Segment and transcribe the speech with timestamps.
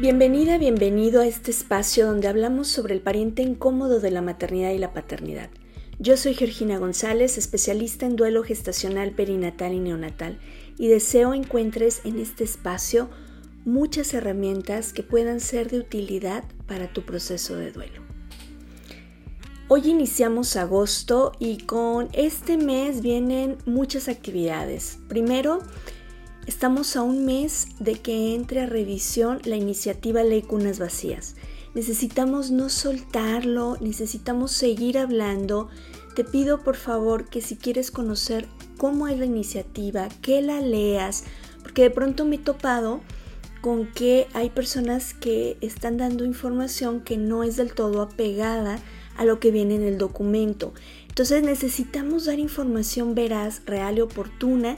[0.00, 4.78] Bienvenida, bienvenido a este espacio donde hablamos sobre el pariente incómodo de la maternidad y
[4.78, 5.50] la paternidad.
[5.98, 10.38] Yo soy Georgina González, especialista en duelo gestacional, perinatal y neonatal,
[10.78, 13.10] y deseo encuentres en este espacio
[13.66, 18.00] muchas herramientas que puedan ser de utilidad para tu proceso de duelo.
[19.68, 24.98] Hoy iniciamos agosto y con este mes vienen muchas actividades.
[25.08, 25.58] Primero,
[26.46, 31.36] Estamos a un mes de que entre a revisión la iniciativa Ley Cunas Vacías.
[31.74, 35.68] Necesitamos no soltarlo, necesitamos seguir hablando.
[36.16, 38.48] Te pido por favor que si quieres conocer
[38.78, 41.24] cómo es la iniciativa, que la leas,
[41.62, 43.02] porque de pronto me he topado
[43.60, 48.78] con que hay personas que están dando información que no es del todo apegada
[49.16, 50.72] a lo que viene en el documento.
[51.08, 54.76] Entonces necesitamos dar información veraz, real y oportuna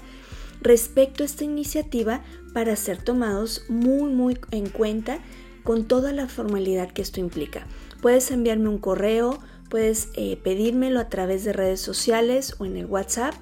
[0.63, 2.23] respecto a esta iniciativa
[2.55, 5.21] para ser tomados muy muy en cuenta
[5.65, 7.67] con toda la formalidad que esto implica.
[8.01, 9.39] Puedes enviarme un correo,
[9.71, 13.35] puedes eh, pedírmelo a través de redes sociales o en el WhatsApp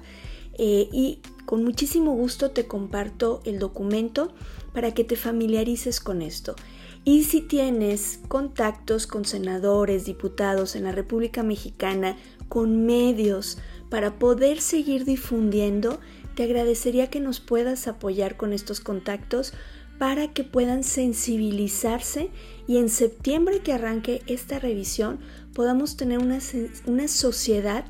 [0.57, 4.33] eh, y con muchísimo gusto te comparto el documento
[4.73, 6.55] para que te familiarices con esto.
[7.03, 12.15] Y si tienes contactos con senadores, diputados en la República Mexicana,
[12.47, 13.57] con medios
[13.91, 15.99] para poder seguir difundiendo
[16.33, 19.53] te agradecería que nos puedas apoyar con estos contactos
[19.99, 22.29] para que puedan sensibilizarse
[22.67, 25.19] y en septiembre que arranque esta revisión
[25.53, 26.39] podamos tener una,
[26.85, 27.83] una sociedad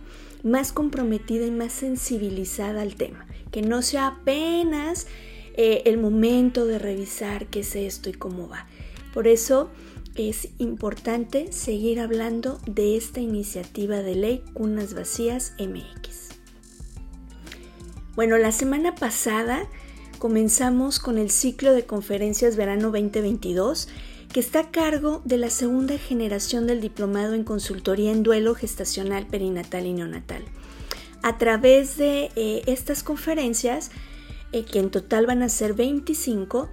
[0.44, 5.06] más comprometida y más sensibilizada al tema, que no sea apenas
[5.54, 8.66] eh, el momento de revisar qué es esto y cómo va.
[9.14, 9.70] Por eso
[10.16, 16.30] es importante seguir hablando de esta iniciativa de ley Cunas Vacías MX.
[18.16, 19.67] Bueno, la semana pasada
[20.20, 23.88] comenzamos con el ciclo de conferencias verano 2022
[24.34, 29.28] que está a cargo de la segunda generación del diplomado en consultoría en duelo gestacional,
[29.28, 30.44] perinatal y neonatal.
[31.22, 33.92] A través de eh, estas conferencias,
[34.54, 36.70] eh, que en total van a ser 25,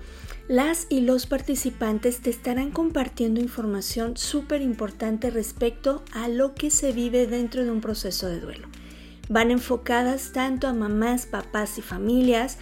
[0.49, 6.93] las y los participantes te estarán compartiendo información súper importante respecto a lo que se
[6.93, 8.69] vive dentro de un proceso de duelo
[9.29, 12.59] van enfocadas tanto a mamás, papás y familias,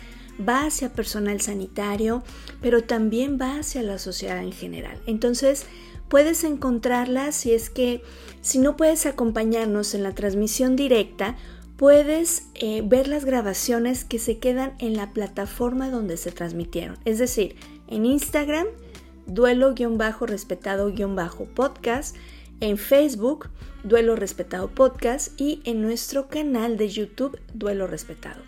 [0.46, 2.22] va hacia personal sanitario,
[2.60, 5.00] pero también va hacia la sociedad en general.
[5.06, 5.66] Entonces,
[6.08, 8.02] puedes encontrarlas si es que,
[8.42, 11.36] si no puedes acompañarnos en la transmisión directa,
[11.76, 16.98] puedes eh, ver las grabaciones que se quedan en la plataforma donde se transmitieron.
[17.04, 17.56] Es decir,
[17.88, 18.66] en Instagram,
[19.26, 22.16] duelo-respetado-podcast,
[22.60, 23.50] en Facebook,
[23.84, 28.42] Duelo Respetado Podcast y en nuestro canal de YouTube, Duelo Respetado.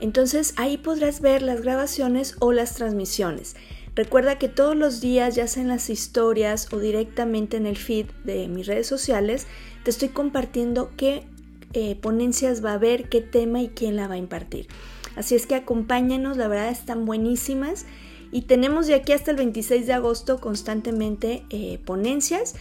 [0.00, 3.54] Entonces ahí podrás ver las grabaciones o las transmisiones.
[3.94, 8.06] Recuerda que todos los días, ya sea en las historias o directamente en el feed
[8.24, 9.46] de mis redes sociales,
[9.84, 11.26] te estoy compartiendo qué
[11.72, 14.68] eh, ponencias va a haber, qué tema y quién la va a impartir.
[15.16, 17.84] Así es que acompáñanos, la verdad están buenísimas
[18.32, 22.54] y tenemos de aquí hasta el 26 de agosto constantemente eh, ponencias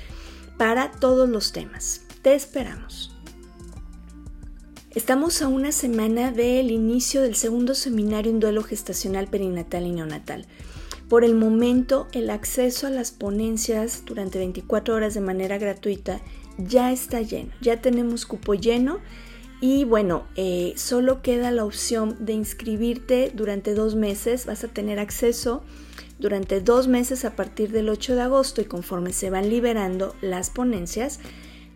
[0.57, 2.01] para todos los temas.
[2.21, 3.15] Te esperamos.
[4.95, 10.47] Estamos a una semana del inicio del segundo seminario en duelo gestacional perinatal y neonatal.
[11.07, 16.21] Por el momento, el acceso a las ponencias durante 24 horas de manera gratuita
[16.57, 18.99] ya está lleno, ya tenemos cupo lleno
[19.61, 24.99] y bueno, eh, solo queda la opción de inscribirte durante dos meses, vas a tener
[24.99, 25.63] acceso
[26.17, 30.49] durante dos meses a partir del 8 de agosto y conforme se van liberando las
[30.49, 31.19] ponencias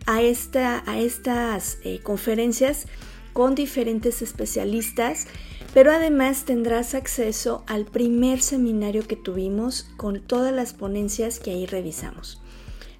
[0.06, 2.86] a, esta, a estas eh, conferencias
[3.32, 5.26] con diferentes especialistas,
[5.74, 11.66] pero además tendrás acceso al primer seminario que tuvimos con todas las ponencias que ahí
[11.66, 12.40] revisamos.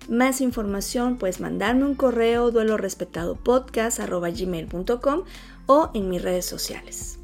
[0.09, 3.98] Más información, puedes mandarme un correo duelo respetado podcast
[5.66, 7.19] o en mis redes sociales.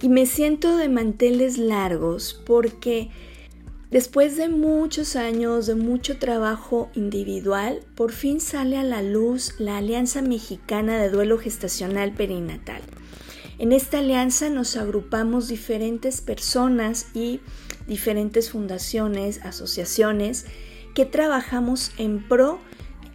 [0.00, 3.10] Y me siento de manteles largos porque
[3.90, 9.76] después de muchos años de mucho trabajo individual, por fin sale a la luz la
[9.76, 12.80] Alianza Mexicana de Duelo Gestacional Perinatal.
[13.58, 17.40] En esta alianza nos agrupamos diferentes personas y
[17.90, 20.46] diferentes fundaciones, asociaciones
[20.94, 22.58] que trabajamos en pro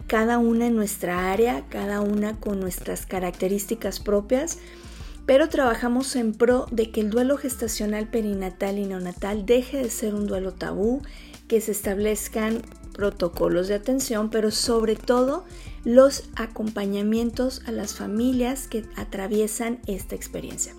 [0.06, 4.58] cada una en nuestra área, cada una con nuestras características propias
[5.26, 10.14] pero trabajamos en pro de que el duelo gestacional perinatal y neonatal deje de ser
[10.14, 11.02] un duelo tabú,
[11.48, 12.62] que se establezcan
[12.92, 15.44] protocolos de atención, pero sobre todo
[15.84, 20.72] los acompañamientos a las familias que atraviesan esta experiencia.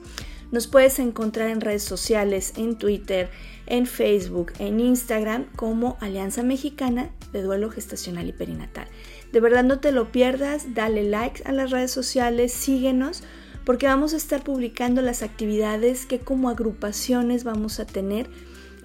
[0.52, 3.30] Nos puedes encontrar en redes sociales, en Twitter,
[3.66, 8.88] en Facebook, en Instagram como Alianza Mexicana de Duelo Gestacional y Perinatal.
[9.34, 13.24] De verdad no te lo pierdas, dale like a las redes sociales, síguenos
[13.66, 18.30] porque vamos a estar publicando las actividades que como agrupaciones vamos a tener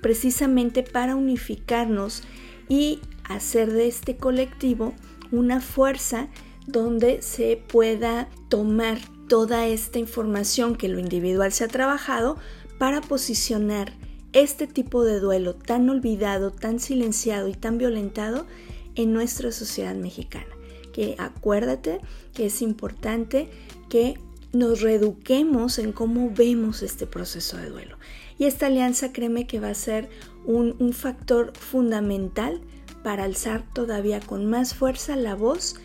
[0.00, 2.24] precisamente para unificarnos
[2.68, 4.94] y hacer de este colectivo
[5.30, 6.26] una fuerza
[6.66, 12.36] donde se pueda tomar toda esta información que lo individual se ha trabajado
[12.78, 13.92] para posicionar
[14.32, 18.46] este tipo de duelo tan olvidado, tan silenciado y tan violentado
[18.94, 20.46] en nuestra sociedad mexicana.
[20.92, 22.00] Que acuérdate
[22.34, 23.48] que es importante
[23.88, 24.18] que
[24.52, 27.96] nos reeduquemos en cómo vemos este proceso de duelo.
[28.38, 30.08] Y esta alianza, créeme que va a ser
[30.44, 32.60] un, un factor fundamental
[33.02, 35.76] para alzar todavía con más fuerza la voz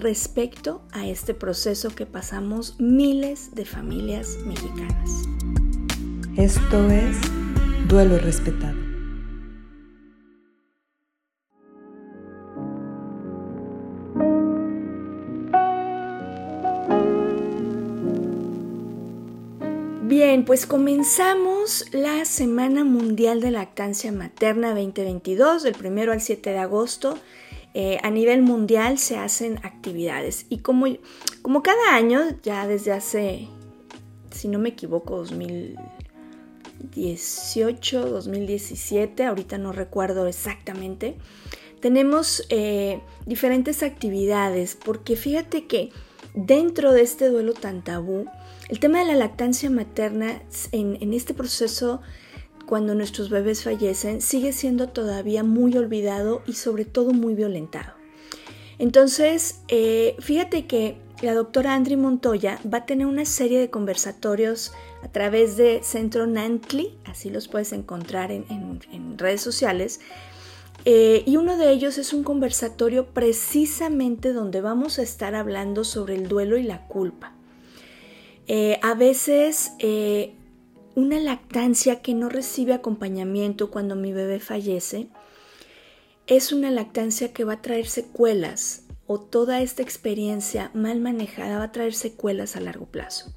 [0.00, 5.10] respecto a este proceso que pasamos miles de familias mexicanas.
[6.36, 7.16] Esto es
[7.88, 8.90] duelo respetado.
[20.02, 26.58] Bien, pues comenzamos la Semana Mundial de Lactancia Materna 2022, del 1 al 7 de
[26.58, 27.18] agosto.
[27.72, 30.46] Eh, a nivel mundial se hacen actividades.
[30.48, 30.86] Y como,
[31.42, 33.46] como cada año, ya desde hace,
[34.30, 41.16] si no me equivoco, 2018, 2017, ahorita no recuerdo exactamente,
[41.80, 44.76] tenemos eh, diferentes actividades.
[44.76, 45.90] Porque fíjate que
[46.34, 48.26] dentro de este duelo tan tabú,
[48.68, 50.42] el tema de la lactancia materna
[50.72, 52.00] en, este proceso,
[52.70, 57.94] cuando nuestros bebés fallecen, sigue siendo todavía muy olvidado y sobre todo muy violentado.
[58.78, 64.72] Entonces, eh, fíjate que la doctora Andri Montoya va a tener una serie de conversatorios
[65.02, 70.00] a través de Centro Nantli, así los puedes encontrar en, redes sociales,
[70.84, 76.14] eh, y uno de ellos es un conversatorio precisamente donde vamos a estar hablando sobre
[76.14, 77.32] el duelo y la culpa.
[78.46, 79.72] Eh, a veces
[80.94, 85.08] una lactancia que no recibe acompañamiento cuando mi bebé fallece
[86.26, 91.64] es una lactancia que va a traer secuelas o toda esta experiencia mal manejada va
[91.64, 93.32] a traer secuelas a largo plazo.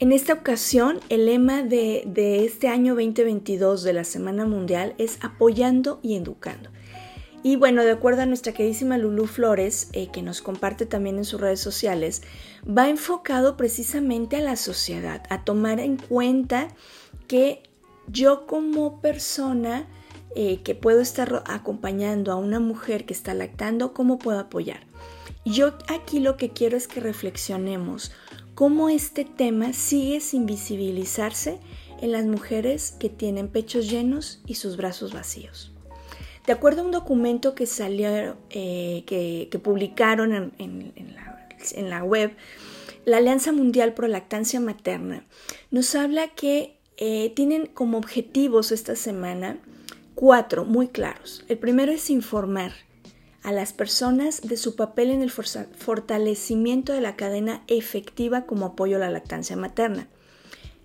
[0.00, 5.18] En esta ocasión, el lema de, de este año 2022 de la Semana Mundial es
[5.22, 6.70] apoyando y educando.
[7.42, 11.24] Y bueno, de acuerdo a nuestra queridísima Lulu Flores, eh, que nos comparte también en
[11.24, 12.22] sus redes sociales,
[12.66, 16.68] va enfocado precisamente a la sociedad, a tomar en cuenta
[17.26, 17.64] que
[18.06, 19.88] yo como persona
[20.36, 24.86] eh, que puedo estar acompañando a una mujer que está lactando, ¿cómo puedo apoyar?
[25.44, 28.12] Yo aquí lo que quiero es que reflexionemos
[28.54, 31.58] cómo este tema sigue sin visibilizarse
[32.00, 35.71] en las mujeres que tienen pechos llenos y sus brazos vacíos.
[36.46, 42.34] De acuerdo a un documento que salió, eh, que, publicaron en, la, web,
[43.04, 45.24] la Alianza Mundial Pro Lactancia Materna
[45.70, 49.58] nos habla que eh, tienen como objetivos esta semana
[50.14, 51.44] cuatro muy claros.
[51.48, 52.72] El primero es informar
[53.42, 58.96] a las personas de su papel en el fortalecimiento de la cadena efectiva como apoyo
[58.96, 60.08] a la lactancia materna.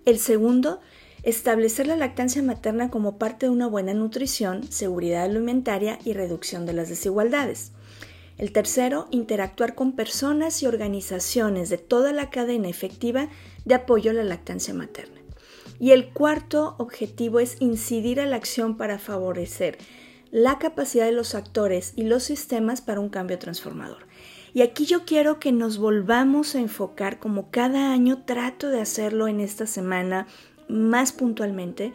[0.04, 0.80] El segundo
[1.22, 6.72] Establecer la lactancia materna como parte de una buena nutrición, seguridad alimentaria y reducción de
[6.72, 7.72] las desigualdades.
[8.38, 13.28] El tercero, interactuar con personas y organizaciones de toda la cadena efectiva
[13.64, 15.20] de apoyo a la lactancia materna.
[15.80, 19.78] Y el cuarto objetivo es incidir a la acción para favorecer
[20.30, 24.06] la capacidad de los actores y los sistemas para un cambio transformador.
[24.54, 29.28] Y aquí yo quiero que nos volvamos a enfocar como cada año trato de hacerlo
[29.28, 30.26] en esta semana
[30.68, 31.92] más puntualmente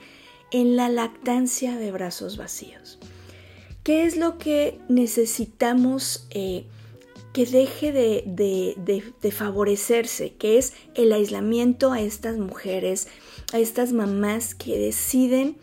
[0.51, 2.99] en la lactancia de brazos vacíos.
[3.83, 6.65] ¿Qué es lo que necesitamos eh,
[7.33, 10.33] que deje de, favorecerse?
[10.35, 13.07] Que es el aislamiento a estas mujeres,
[13.51, 15.57] a estas mamás que deciden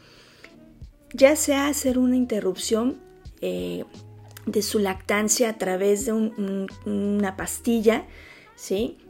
[1.13, 3.01] ya sea hacer una interrupción
[3.41, 3.85] eh,
[4.47, 8.07] de su lactancia a través de una pastilla,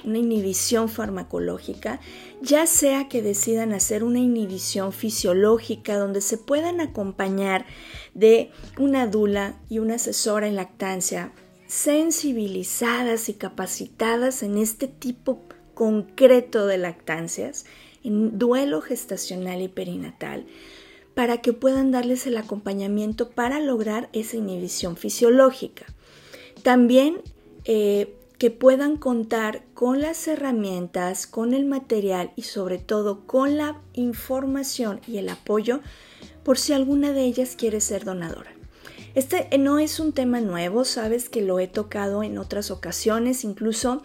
[0.04, 2.00] una inhibición farmacológica,
[2.40, 7.66] ya sea que decidan hacer una inhibición fisiológica donde se puedan acompañar
[8.14, 11.32] de una dula y una asesora en lactancia
[11.66, 15.42] sensibilizadas y capacitadas en este tipo
[15.74, 17.64] concreto de lactancias,
[18.02, 20.46] en duelo gestacional y perinatal,
[21.14, 25.86] para que puedan darles el acompañamiento para lograr esa inhibición fisiológica.
[26.62, 27.22] También
[27.64, 33.82] eh, que puedan contar con las herramientas, con el material y sobre todo con la
[33.92, 35.80] información y el apoyo
[36.42, 38.50] por si alguna de ellas quiere ser donadora.
[39.14, 44.02] Este no es un tema nuevo, sabes que lo he tocado en otras ocasiones, incluso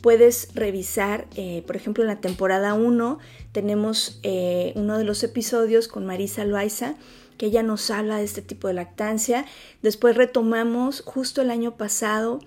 [0.00, 3.18] puedes revisar, eh, por ejemplo, en la temporada 1
[3.52, 6.94] tenemos eh, uno de los episodios con Marisa Loaiza,
[7.36, 9.44] que ella nos habla de este tipo de lactancia.
[9.82, 12.40] Después retomamos justo el año pasado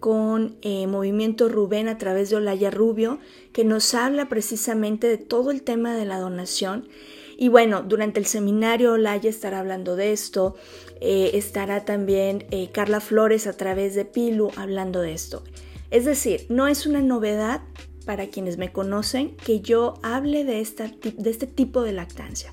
[0.00, 3.18] con eh, Movimiento Rubén a través de Olaya Rubio,
[3.52, 6.88] que nos habla precisamente de todo el tema de la donación.
[7.36, 10.56] Y bueno, durante el seminario Olaya estará hablando de esto,
[11.00, 15.44] eh, estará también eh, Carla Flores a través de Pilu hablando de esto.
[15.90, 17.62] Es decir, no es una novedad
[18.04, 22.52] para quienes me conocen que yo hable de, este tipo de lactancia.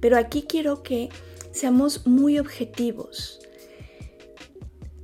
[0.00, 1.10] Pero aquí quiero que
[1.52, 3.40] seamos muy objetivos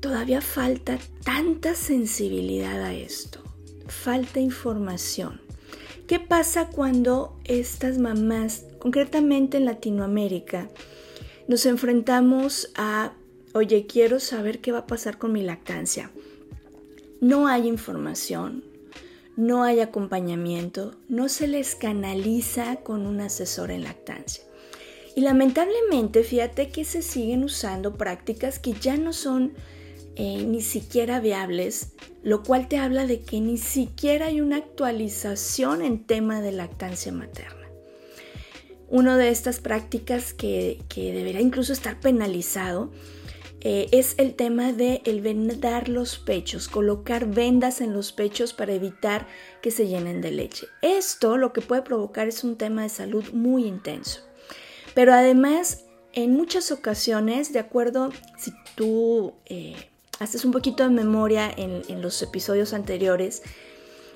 [0.06, 3.40] todavía falta tanta sensibilidad a esto,
[3.88, 5.40] falta información.
[6.06, 10.68] ¿Qué pasa cuando estas mamás, concretamente en Latinoamérica,
[11.48, 13.14] nos enfrentamos a,
[13.52, 16.12] oye, quiero saber qué va a pasar con mi lactancia?
[17.20, 18.62] No hay información,
[19.34, 24.44] no hay acompañamiento, no se les canaliza con un asesor en lactancia.
[25.16, 29.54] Y lamentablemente, fíjate que se siguen usando prácticas que ya no son
[30.18, 31.92] eh, ni siquiera viables,
[32.22, 37.12] lo cual te habla de que ni siquiera hay una actualización en tema de lactancia
[37.12, 37.68] materna.
[38.88, 42.90] Una de estas prácticas que, debería incluso estar penalizado
[43.60, 48.72] eh, es el tema de el vendar los pechos, colocar vendas en los pechos para
[48.72, 49.26] evitar
[49.60, 50.66] que se llenen de leche.
[50.80, 54.20] Esto lo que puede provocar es un tema de salud muy intenso.
[54.94, 59.76] Pero además, en muchas ocasiones, de acuerdo, si tú eh,
[60.18, 63.42] haces un poquito de memoria en, los episodios anteriores,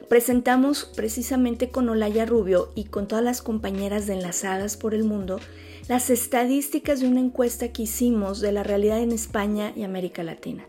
[0.09, 5.40] presentamos precisamente con Olaya Rubio y con todas las compañeras de Enlazadas por el Mundo
[5.88, 10.64] las estadísticas de una encuesta que hicimos de la realidad en España y América Latina.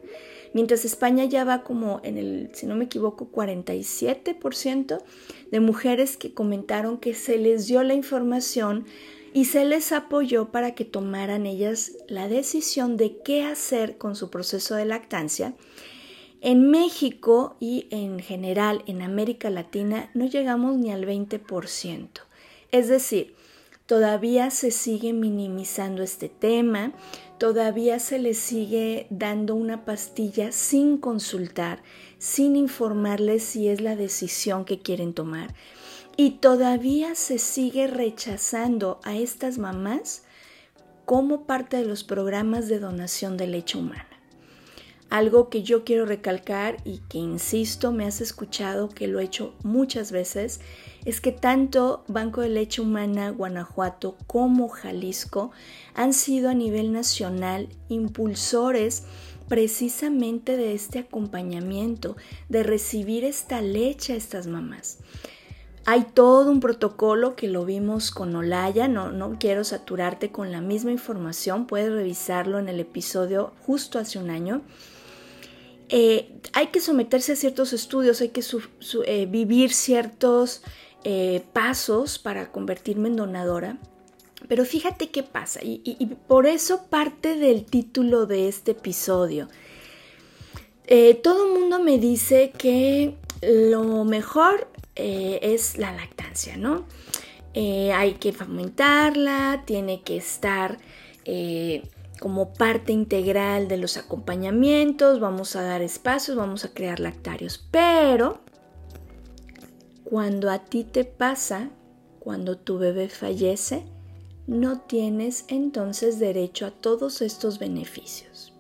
[0.54, 5.02] Mientras España ya va como en el, si no me equivoco, 47%
[5.52, 8.86] de mujeres que comentaron que se les dio la información
[9.34, 14.30] y se les apoyó para que tomaran ellas la decisión de qué hacer con su
[14.30, 15.54] proceso de lactancia.
[16.42, 22.10] En México y en general en América Latina no llegamos ni al 20%.
[22.72, 23.36] Es decir,
[23.86, 26.94] todavía se sigue minimizando este tema,
[27.38, 31.84] todavía se les sigue dando una pastilla sin consultar,
[32.18, 35.54] sin informarles si es la decisión que quieren tomar
[36.18, 40.24] y todavía se sigue rechazando a estas mamás
[41.06, 44.08] como parte de los programas de donación de leche humana.
[45.10, 49.53] Algo que yo quiero recalcar y que insisto, me has escuchado que lo he hecho
[49.62, 50.62] muchas veces,
[51.03, 55.51] es que tanto Banco de Leche Humana Guanajuato como Jalisco
[55.96, 59.03] han sido a nivel nacional impulsores
[59.50, 62.15] precisamente de este acompañamiento,
[62.48, 65.00] de recibir esta leche a estas mamás.
[65.86, 70.62] Hay todo un protocolo que lo vimos con Olaya, no, no quiero saturarte con la
[70.62, 74.62] misma información, puedes revisarlo en el episodio justo hace un año.
[75.94, 78.42] Eh, hay que someterse a ciertos estudios, hay que
[79.06, 80.64] eh, vivir ciertos
[81.04, 83.78] eh, pasos para convertirme en donadora.
[84.48, 89.50] Pero fíjate qué pasa, y, por eso parte del título de este episodio.
[91.24, 94.68] todo el mundo me dice que lo mejor
[95.01, 96.86] eh, es la lactancia, ¿no?
[97.55, 100.77] Eh, hay que fomentarla, tiene que estar
[101.25, 101.89] eh,
[102.20, 108.41] como parte integral de los acompañamientos, vamos a dar espacios, vamos a crear lactarios, pero
[110.03, 111.72] cuando a ti te pasa,
[112.20, 113.86] cuando tu bebé fallece,
[114.46, 118.53] no tienes entonces derecho a todos estos beneficios.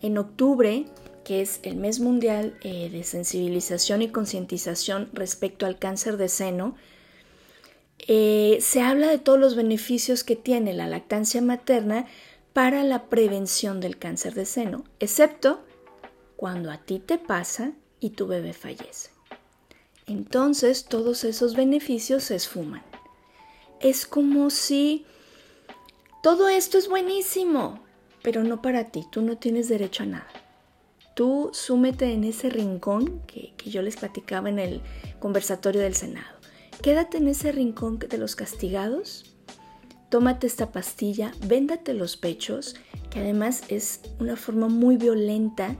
[0.00, 0.86] En octubre
[1.24, 6.76] que es el mes mundial eh, de sensibilización y concientización respecto al cáncer de seno,
[8.08, 12.06] eh, se habla de todos los beneficios que tiene la lactancia materna
[12.52, 15.64] para la prevención del cáncer de seno, excepto
[16.36, 19.10] cuando a ti te pasa y tu bebé fallece.
[20.06, 22.82] Entonces todos esos beneficios se esfuman.
[23.80, 25.06] Es como si
[26.22, 27.82] todo esto es buenísimo,
[28.22, 30.41] pero no para ti, tú no tienes derecho a nada.
[31.14, 34.80] Tú súmete en ese rincón que, yo les platicaba en el
[35.18, 36.36] conversatorio del Senado.
[36.82, 39.24] Quédate en ese rincón de los castigados.
[40.08, 42.74] Tómate esta pastilla, véndate los pechos,
[43.10, 45.76] que además es una forma muy violenta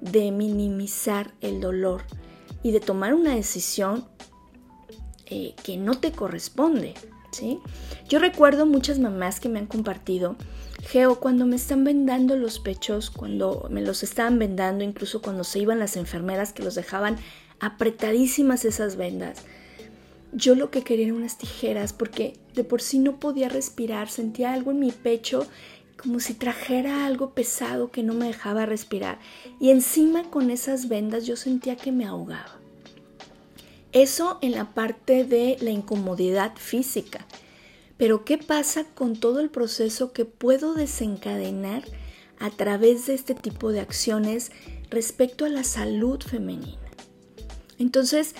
[0.00, 2.02] de minimizar el dolor
[2.62, 4.06] y de tomar una decisión
[5.26, 6.94] eh, que no te corresponde.
[7.30, 7.60] ¿sí?
[8.08, 10.36] Yo recuerdo muchas mamás que me han compartido,
[10.82, 15.58] Geo, cuando me están vendando los pechos, cuando me los estaban vendando, incluso cuando se
[15.58, 17.16] iban las enfermeras que los dejaban
[17.60, 19.44] apretadísimas esas vendas,
[20.32, 24.52] yo lo que quería eran unas tijeras porque de por sí no podía respirar, sentía
[24.52, 25.46] algo en mi pecho
[25.96, 29.18] como si trajera algo pesado que no me dejaba respirar
[29.60, 32.58] y encima con esas vendas yo sentía que me ahogaba.
[33.92, 37.26] Eso en la parte de la incomodidad física.
[38.00, 41.84] Pero ¿qué pasa con todo el proceso que puedo desencadenar
[42.38, 44.52] a través de este tipo de acciones
[44.88, 46.78] respecto a la salud femenina?
[47.78, 48.34] Entonces,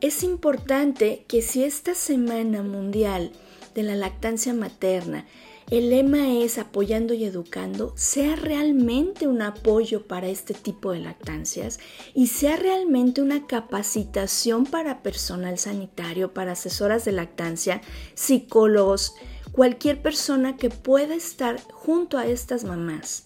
[0.00, 3.30] es importante que si esta Semana Mundial
[3.76, 5.26] de la Lactancia Materna
[5.70, 11.80] el lema es apoyando y educando, sea realmente un apoyo para este tipo de lactancias
[12.14, 17.80] y sea realmente una capacitación para personal sanitario, para asesoras de lactancia,
[18.14, 19.14] psicólogos,
[19.52, 23.24] cualquier persona que pueda estar junto a estas mamás.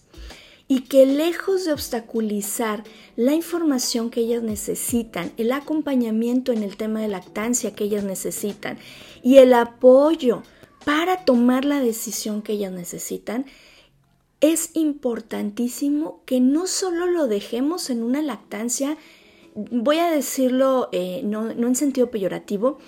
[0.71, 2.83] Y que lejos de obstaculizar
[3.15, 8.77] la información que ellas necesitan, el acompañamiento en el tema de lactancia que ellas necesitan
[9.23, 10.43] y el apoyo
[10.85, 13.45] para tomar la decisión que ellas necesitan,
[14.41, 18.97] es importantísimo que no solo lo dejemos en una lactancia,
[19.55, 22.79] voy a decirlo eh, no, en sentido peyorativo,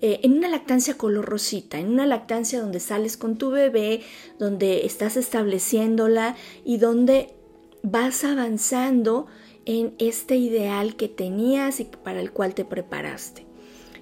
[0.00, 4.02] eh, en una lactancia color rosita, en una lactancia donde sales con tu bebé,
[4.38, 7.34] donde estás estableciéndola y donde
[7.82, 9.26] vas avanzando
[9.66, 13.46] en este ideal que tenías y para el cual te preparaste.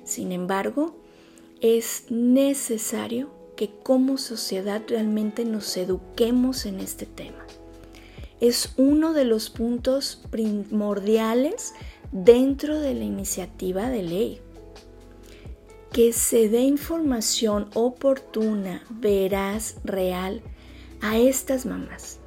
[0.04, 1.01] Sin embargo,
[1.62, 7.46] es necesario que como sociedad realmente nos eduquemos en este tema.
[8.40, 11.72] Es uno de los puntos primordiales
[12.10, 14.40] dentro de la iniciativa de ley.
[15.92, 20.42] Que se dé información oportuna, veraz, real
[21.00, 22.18] a estas mamás.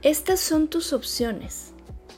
[0.00, 1.74] Estas son tus opciones.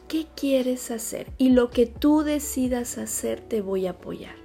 [0.06, 1.32] ¿Qué quieres hacer?
[1.36, 4.43] Y lo que tú decidas hacer te voy a apoyar.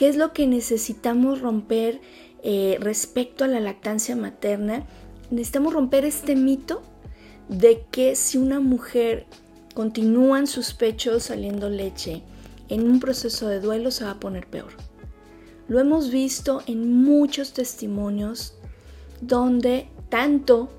[0.00, 2.00] ¿Qué es lo que necesitamos romper
[2.42, 4.86] eh, respecto a la lactancia materna?
[5.30, 6.80] Necesitamos romper este mito
[7.50, 9.26] de que si una mujer
[9.74, 12.22] continúa en sus pechos saliendo leche
[12.70, 14.72] en un proceso de duelo se va a poner peor.
[15.68, 18.54] Lo hemos visto en muchos testimonios
[19.20, 20.70] donde tanto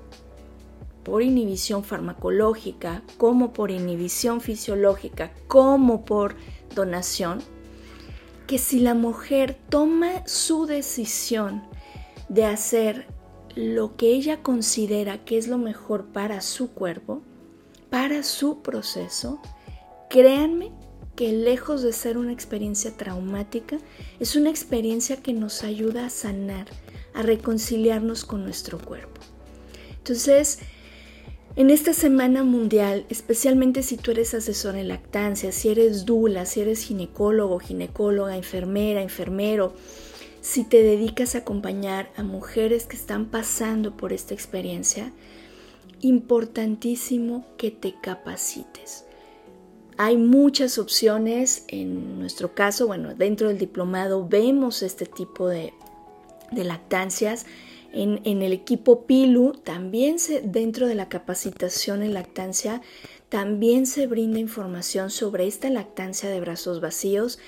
[1.04, 6.34] por inhibición farmacológica como por inhibición fisiológica como por
[6.74, 7.38] donación,
[8.52, 11.62] que si la mujer toma su decisión
[12.28, 13.06] de hacer
[13.54, 17.22] lo que ella considera que es lo mejor para su cuerpo,
[17.88, 19.40] para su proceso,
[20.10, 20.70] créanme
[21.16, 23.78] que lejos de ser una experiencia traumática,
[24.20, 26.66] es una experiencia que nos ayuda a sanar,
[27.14, 29.22] a reconciliarnos con nuestro cuerpo.
[29.96, 30.58] Entonces,
[31.54, 36.60] en esta semana mundial, especialmente si tú eres asesor en lactancia, si eres dula, si
[36.60, 39.74] eres ginecólogo, ginecóloga, enfermera, enfermero,
[40.40, 45.12] si te dedicas a acompañar a mujeres que están pasando por esta experiencia,
[46.00, 49.04] importantísimo que te capacites.
[49.98, 55.74] Hay muchas opciones, en nuestro caso, bueno, dentro del diplomado vemos este tipo de,
[56.50, 57.44] de lactancias
[57.92, 62.82] en, el equipo PILU, también se, dentro de la capacitación en lactancia,
[63.28, 67.38] también se brinda información sobre esta lactancia de brazos vacíos.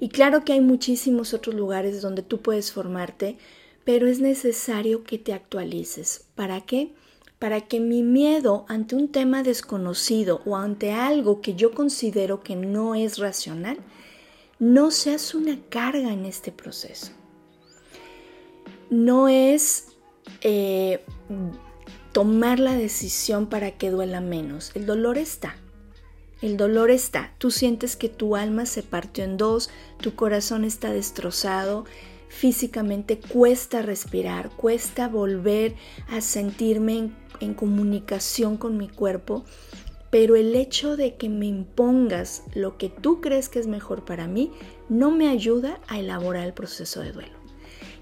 [0.00, 3.38] Y claro que hay muchísimos otros lugares donde tú puedes formarte,
[3.84, 6.26] pero es necesario que te actualices.
[6.34, 6.92] ¿Para qué?
[7.38, 12.56] Para que mi miedo ante un tema desconocido o ante algo que yo considero que
[12.56, 13.78] no es racional,
[14.58, 17.10] no seas una carga en este proceso.
[18.90, 19.91] No es
[20.40, 21.04] eh,
[22.12, 24.70] tomar la decisión para que duela menos.
[24.74, 25.56] El dolor está.
[26.42, 27.32] El dolor está.
[27.38, 31.84] Tú sientes que tu alma se partió en dos, tu corazón está destrozado,
[32.28, 35.74] físicamente cuesta respirar, cuesta volver
[36.08, 39.44] a sentirme en, comunicación con mi cuerpo,
[40.10, 44.26] pero el hecho de que me impongas lo que tú crees que es mejor para
[44.26, 44.50] mí
[44.88, 47.38] no me ayuda a elaborar el proceso de duelo.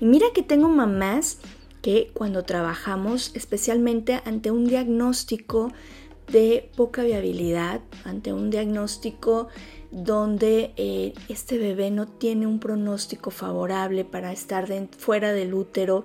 [0.00, 1.38] Y mira que tengo mamás
[1.82, 5.72] que cuando trabajamos especialmente ante un diagnóstico
[6.30, 9.48] de poca viabilidad, ante un diagnóstico
[9.90, 16.04] donde eh, este bebé no tiene un pronóstico favorable para estar fuera del útero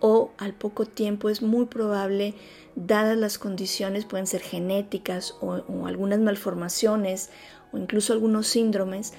[0.00, 2.34] o al poco tiempo es muy probable,
[2.76, 7.30] dadas las condiciones, pueden ser genéticas o, algunas malformaciones
[7.72, 9.12] o incluso algunos síndromes,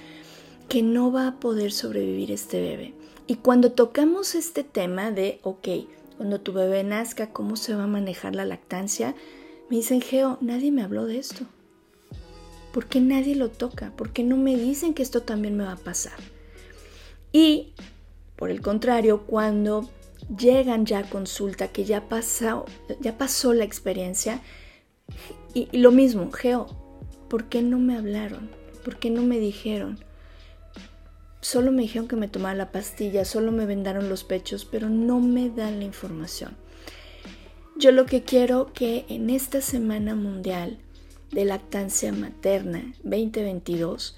[0.70, 2.94] que no va a poder sobrevivir este bebé.
[3.30, 5.68] Y cuando tocamos este tema de, ok,
[6.18, 9.14] cuando tu bebé nazca, ¿cómo se va a manejar la lactancia?
[9.70, 11.46] Me dicen, Geo, nadie me habló de esto.
[12.74, 13.92] ¿Por qué nadie lo toca?
[13.96, 16.18] ¿Por qué no me dicen que esto también me va a pasar?
[17.32, 17.76] Y,
[18.36, 19.88] por el contrario, cuando
[20.36, 22.66] llegan ya a consulta, que ya pasó,
[23.00, 24.42] ya pasó la experiencia,
[25.54, 26.66] y, y lo mismo, Geo,
[27.30, 28.50] ¿por qué no me hablaron?
[28.84, 30.00] ¿Por qué no me dijeron?
[31.42, 35.20] Solo me dijeron que me tomara la pastilla, solo me vendaron los pechos, pero no
[35.20, 36.58] me dan la información.
[37.78, 40.80] Yo lo que quiero que en esta Semana Mundial
[41.32, 44.18] de Lactancia Materna 2022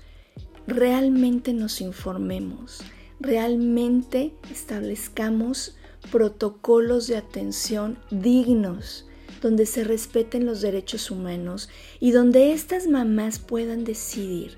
[0.66, 2.82] realmente nos informemos,
[3.20, 5.76] realmente establezcamos
[6.12, 9.06] protocolos de atención dignos,
[9.42, 14.58] donde se respeten los derechos humanos y donde estas mamás puedan decidir.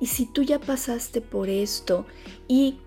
[0.00, 2.06] Y si tú ya pasaste por esto
[2.48, 2.78] y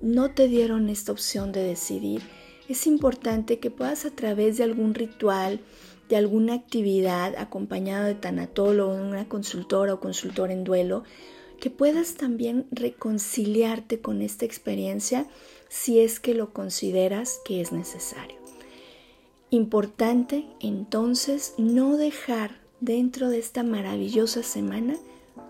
[0.00, 2.22] no te dieron esta opción de decidir,
[2.68, 5.60] es importante que puedas a través de algún ritual,
[6.08, 11.04] de alguna actividad acompañado de tanatólogo, una consultora o consultor en duelo,
[11.60, 15.26] que puedas también reconciliarte con esta experiencia
[15.68, 18.36] si es que lo consideras que es necesario.
[19.50, 24.96] Importante entonces no dejar dentro de esta maravillosa semana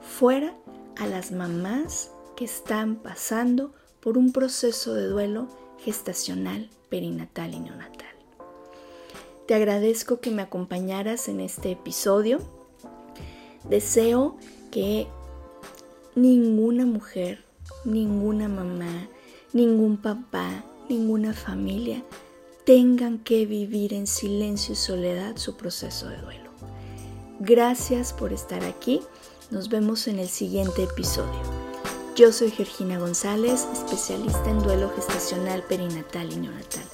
[0.01, 0.57] fuera
[0.97, 8.07] a las mamás que están pasando por un proceso de duelo gestacional, perinatal y neonatal.
[9.47, 12.41] Te agradezco que me acompañaras en este episodio.
[13.69, 14.37] Deseo
[14.71, 15.07] que
[16.15, 17.45] ninguna mujer,
[17.85, 19.09] ninguna mamá,
[19.53, 22.03] ningún papá, ninguna familia
[22.65, 26.51] tengan que vivir en silencio y soledad su proceso de duelo.
[27.39, 29.01] Gracias por estar aquí.
[29.51, 31.41] Nos vemos en el siguiente episodio.
[32.17, 36.85] Yo soy Georgina González, especialista en duelo gestacional, perinatal y neonatal.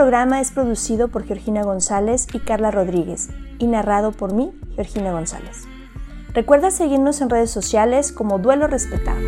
[0.00, 5.69] programa es producido por Georgina González y Carla Rodríguez y narrado por mí, Georgina González.
[6.32, 9.18] Recuerda seguirnos en redes sociales como Duelo Respetado.